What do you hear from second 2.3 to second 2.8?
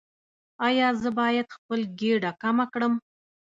کمه